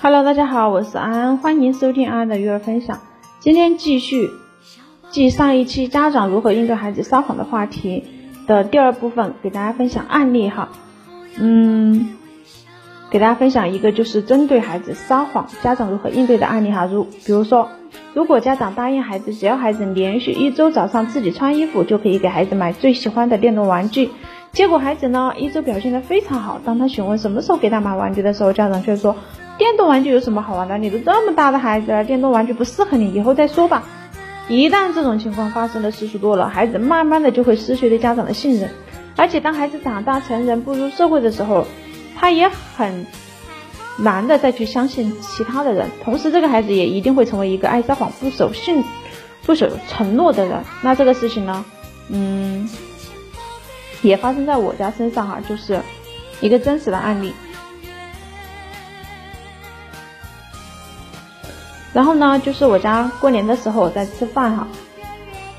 [0.00, 3.00] Hello，大家好，我是安安，欢迎收听安安的育儿分享。
[3.40, 4.30] 今天继续
[5.10, 8.04] 继上一期家长如何应对孩子撒谎的话题
[8.46, 10.68] 的第二部分，给大家分享案例哈。
[11.38, 12.10] 嗯，
[13.10, 16.84] 给大家分享一个就是针对孩子撒谎，家长如何应对的案例哈。
[16.84, 17.70] 如比如说，
[18.12, 24.10] 如果家长答应孩子，只要孩子连续一周早上自己穿衣服，就可以给孩子买最喜欢的电动玩具。
[24.54, 26.60] 结果孩子呢，一周表现的非常好。
[26.64, 29.16] 当他询问什么时候给他买玩具的时候，家长却说。
[29.56, 30.78] 电动玩具有什么好玩的？
[30.78, 33.84] 你都这么大的孩子了，电动玩具不适合你，以后再说吧。
[34.48, 38.70] 一旦这种情况发生的次数多了，孩子慢慢的就会失去对家长的信任，
[39.16, 41.68] 而且当孩子长大成人步入社会的时候，
[42.16, 43.06] 他也很
[43.96, 45.88] 难的再去相信其他的人。
[46.02, 48.82] 同时，这个孩子也一定会成为一个爱撒谎、不守信、
[49.46, 50.64] 不守承诺的人。
[50.82, 51.64] 那这个事情呢，
[52.08, 52.68] 嗯，
[54.02, 55.80] 也发生在我家身上哈，就是
[56.40, 57.34] 一个真实的案例。
[61.92, 64.66] 然后呢，就是我家过年的时候我在吃饭哈，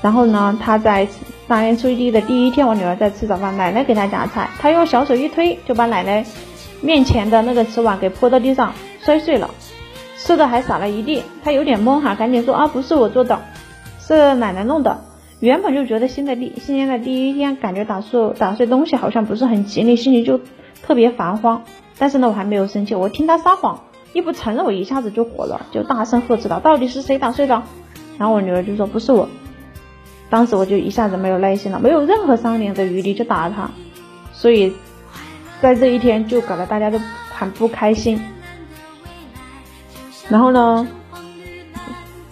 [0.02, 1.08] 然后呢，他在
[1.48, 6.26] 大年初一的第一天，我女儿在吃早饭，奶奶给她夹菜，她用小手一推，就把奶奶
[6.82, 9.48] 面前的那个瓷碗给泼到地上，摔碎了，
[10.18, 11.22] 吃的还洒了一地。
[11.42, 13.40] 她有点懵哈，赶紧说啊，不是我做的，
[13.98, 15.00] 是奶奶弄的。
[15.40, 20.40] 原本就觉得新的第新年的第一天，感觉打碎打碎东西好像不是很吉利，心里就
[20.82, 21.62] 特别烦慌。
[21.98, 23.82] 但是呢，我还没有生气，我听他撒谎。
[24.12, 27.62] 一不承认，我一下子就火了，就大声呵斥道：“到底是谁打碎的？”
[28.16, 29.28] 然后我女儿就说：“不是我。”
[30.30, 33.70] 当时我就一下子没有耐心了，没有任何商量的余地，就打了他。
[34.32, 34.72] 所以，
[35.60, 36.98] 在这一天就搞得大家都
[37.30, 38.18] 很不开心。
[40.30, 40.88] 然后呢，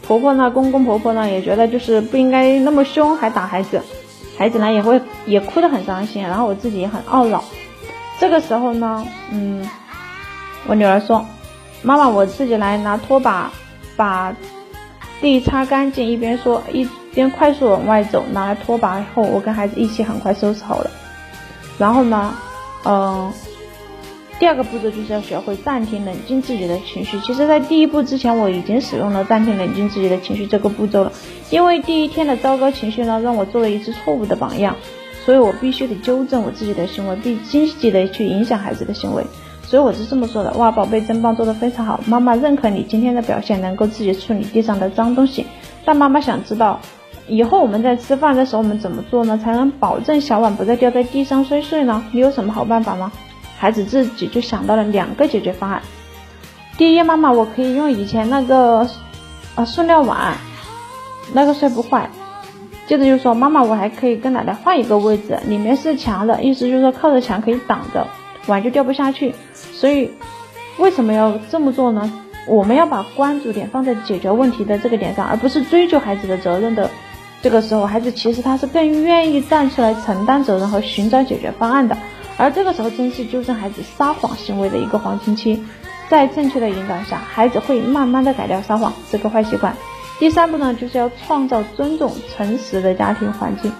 [0.06, 3.80] 婆婆呢，公公婆婆呢，也觉得就是不应该那么凶，还打孩子，
[4.38, 6.22] 孩子呢也会也哭得很伤心。
[6.22, 7.42] 然后我自己也很懊恼。
[8.20, 9.68] 这个时候呢，嗯，
[10.66, 11.24] 我女儿说。
[11.86, 13.52] 妈妈，我自己来拿拖把
[13.94, 14.34] 把
[15.20, 18.24] 地擦干净，一边说一边快速往外走。
[18.32, 20.90] 拿了拖把后，我跟孩子一起很快收拾好了。
[21.76, 22.34] 然后呢，
[22.84, 23.30] 嗯，
[24.44, 27.18] 第二个步骤就是要学会暂停、冷静自己的情绪。
[27.20, 31.10] 其实，在第一步之前，我已经使用了暂停、冷静自己的情绪这个步骤了。
[31.48, 34.76] 因为第一天的糟糕情绪呢，让我做了一次错误的榜样，
[35.24, 39.24] 所以我必须得纠正我自己的行为，并积极的去影响孩子的行为。
[39.62, 45.46] 所以我是这么说的，哇，宝贝，真棒，做的非常好，妈妈认可你今天的表现，能够自己处理地上的脏东西。
[45.86, 46.78] 但妈妈想知道，
[47.28, 52.04] 以后我们在吃饭的时候，我们怎么做呢，才能保证小碗不再掉在地上摔碎呢？
[52.12, 53.10] 你有什么好办法吗？
[53.58, 55.82] 孩子自己就想到了两个解决方案。
[56.76, 58.88] 第一，妈妈，我可以用以前那个，
[59.54, 60.36] 呃，塑料碗，
[61.32, 62.10] 那个摔不坏。
[62.86, 68.06] 接着就说，妈妈，我还可以跟奶奶换一个位置，里面是墙的，意思就是说靠着墙可以挡着。
[68.46, 70.10] 碗就掉不下去，所以
[70.76, 72.12] 为什么要这么做呢？
[72.46, 76.90] 我们要把关注点放在解决问题的这个点上，而不是追究孩子的责任的。
[77.40, 81.96] 这个时候，孩子其实他是更愿意站出来承担责任和寻找解决方案的。
[82.36, 85.62] 而这个时候正是纠正孩子撒谎行为的一个黄金期，
[86.08, 89.74] 在正确的引导下，孩子会慢慢的改掉撒谎这个坏习惯。
[90.18, 93.72] 第三步呢，就是要创造尊重、诚实的家庭环境。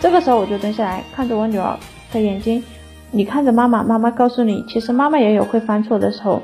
[0.00, 1.78] 这个时候，我就蹲下来看着我女儿
[2.12, 2.64] 的眼睛。
[3.10, 6.42] 你看着妈妈，妈妈告诉你，其实妈妈也有会犯错的时候。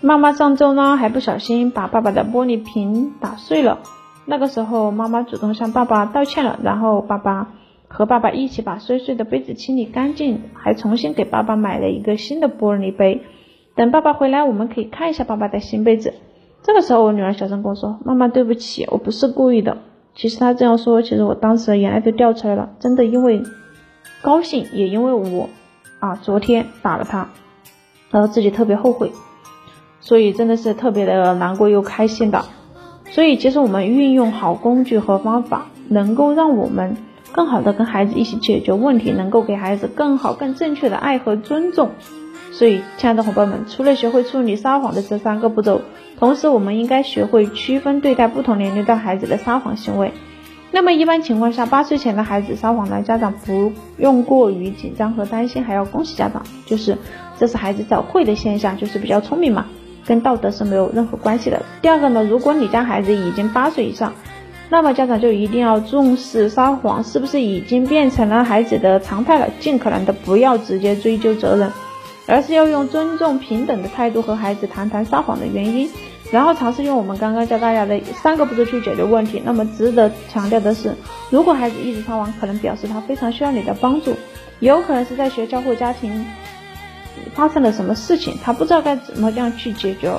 [0.00, 3.78] 妈妈上周呢还不小心把爸爸的玻璃瓶打碎了，
[4.26, 7.48] 那个时候妈妈主动向爸爸道歉了，然后爸爸
[7.88, 13.22] 和爸爸一起把摔碎的杯子清理干净，还重新给爸爸买了一个新的玻璃杯。
[13.74, 16.14] 等爸爸回来，我们可以看一下爸爸的新杯子。
[16.62, 19.78] 这个时候，我女儿小声跟我说：“妈妈，对不起，我不是故意的。”
[20.14, 23.42] 其实她这样说，其实我当时眼泪都掉出来了，真的因为
[24.22, 25.48] 高兴，也因为我。
[25.98, 27.30] 啊，昨天打了他，
[28.10, 29.12] 然后自己特别后悔，
[29.98, 32.44] 所以真的是特别的难过又开心的。
[33.06, 36.98] 所以其实我们运用好工具和方法，能够让我们
[37.32, 41.90] 更好的跟孩子一起解决问题，能够给孩子更好、更正确的爱和尊重。
[42.52, 45.82] 所以，亲爱的伙伴们，除了学会处理撒谎的这三个步骤，
[46.18, 50.12] 同时我们应该学会区分对待不同年龄段孩子的撒谎行为。
[50.72, 56.96] 那么一般情况下，八岁前的孩子撒谎呢，家长不用过于紧张和担心，还要恭喜家长，就是
[57.38, 59.66] 这是孩子早会的现象，就是比较聪明嘛，
[60.06, 61.62] 跟道德是没有任何关系的。
[61.82, 64.14] 第二个呢，如果你家孩子已经八岁以上，
[64.68, 71.70] 那么家长就一定要重视撒谎是不是已经变成了孩子的常态了，尽可能的不要直接追究责任，
[72.26, 75.88] 而是要用尊重平等的态度和孩子谈谈撒谎的原因。
[76.32, 79.40] 然后尝试用我们刚刚教大家的三个步骤去解决问题。
[79.44, 80.96] 那么值得强调的是，
[81.30, 84.16] 如果孩子一直撒谎，可能表示他非常需要你的帮助，
[84.58, 86.26] 有可能是在学校或家庭
[87.34, 90.18] 发生了什么事情，他不知道该怎么样去解决、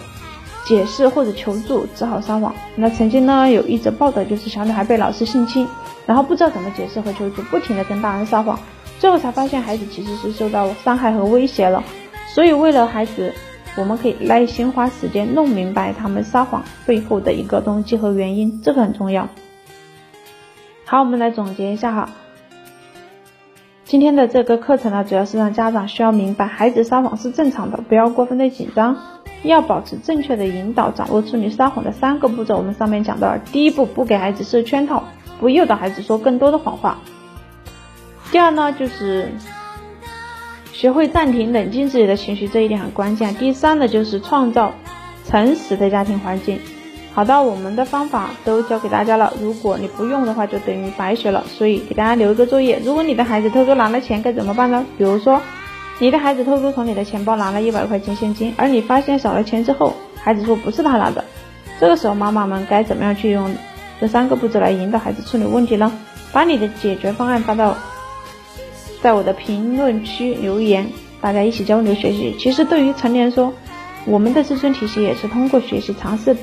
[0.68, 2.54] 解释或者求助，只好撒谎。
[2.76, 5.66] 那曾经呢，有一则报道，就是小女孩被老师性侵，
[6.06, 8.60] 然后不知道怎么解释和求助，不停的跟大人撒谎，
[9.00, 11.82] 最后才发现孩子其实是受到伤害和威胁了。
[12.28, 13.34] 所以为了孩子，
[13.78, 19.30] 我们可以耐心花时间弄明白他们撒谎背后的一个动机和原因，这个很重要。
[20.84, 22.10] 好，我们来总结一下哈。
[23.86, 28.98] 今天的这个课程呢，主要是让家长需要明白，孩子撒谎是正常的，不要过分的紧张，
[29.44, 32.58] 要保持正确的引导，掌握处理撒谎的三个步骤。
[32.58, 35.04] 我们上面讲到了，第一步，不给孩子设圈套，
[35.40, 36.98] 不诱导孩子说更多的谎话。
[38.32, 39.32] 第二呢，就是
[40.74, 43.36] 学会暂停、冷静自己的情绪，这一点很关键。
[43.36, 44.74] 第三呢，就是创造
[45.26, 46.60] 诚实的家庭环境。
[47.14, 49.34] 好的，我们的方法都教给大家了。
[49.42, 51.44] 如果你不用的话，就等于白学了。
[51.48, 54.86] 所以给大家留一个作业：如果你的孩子偷偷拿了钱，该怎么办呢？
[55.00, 55.42] 比如说，
[56.00, 61.24] 你的孩子偷偷从你的钱包拿了一百块钱现金，而你发现少了钱之后，孩子说不是他拿的，
[61.80, 63.56] 这个时候妈妈们该怎么样去用
[64.00, 65.92] 这三个步骤来引导孩子处理问题呢？
[66.32, 67.76] 把你的解决方案发到
[69.02, 70.90] 在我的评论区留言，
[71.22, 72.36] 大家一起交流学习。
[72.40, 73.54] 其实对于成年人说，
[74.06, 76.36] 我们的自尊体系也是通过学习尝试。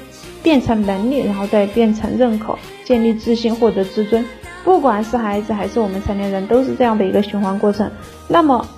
[0.42, 4.22] 变成能力，然后再变成认可，建立自信，获得自尊。
[4.62, 7.90] 不管是孩子还是我们成年人，都是这样的一个循环过程。
[8.28, 8.68] 那么，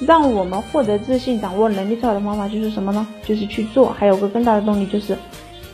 [0.00, 3.06] 让我们获得自信、掌握能力最好的方法就是什么呢？
[3.24, 3.94] 就是去做。
[3.98, 5.16] 还有个更大的动力，就是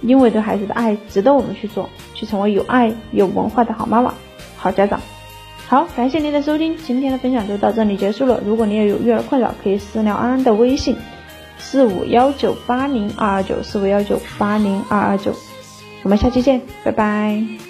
[0.02, 4.14] 因为对孩子的爱值得我们去做，去成为有爱、有文化的好妈妈、
[4.56, 5.00] 好家长。
[5.66, 8.40] 好，感谢您的收听，今天的分享就到这里结束了。
[8.44, 10.96] 如果你也有育儿困扰，可以私聊安安的微信。
[11.58, 15.32] 四五幺九八零二二九，四五幺九八零二二九，
[16.02, 17.69] 我们下期见，拜拜。